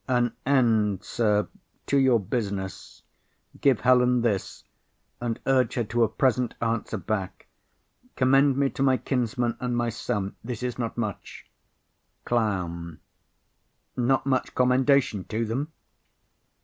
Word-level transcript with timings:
An 0.07 0.33
end, 0.47 1.03
sir! 1.03 1.47
To 1.85 1.97
your 1.99 2.19
business. 2.19 3.03
Give 3.59 3.81
Helen 3.81 4.23
this, 4.23 4.63
And 5.21 5.39
urge 5.45 5.75
her 5.75 5.83
to 5.83 6.01
a 6.03 6.09
present 6.09 6.55
answer 6.59 6.97
back. 6.97 7.45
Commend 8.15 8.57
me 8.57 8.71
to 8.71 8.81
my 8.81 8.97
kinsmen 8.97 9.55
and 9.59 9.77
my 9.77 9.89
son. 9.89 10.35
This 10.43 10.63
is 10.63 10.79
not 10.79 10.97
much. 10.97 11.45
CLOWN. 12.25 12.99
Not 13.95 14.25
much 14.25 14.55
commendation 14.55 15.23
to 15.25 15.45
them? 15.45 15.71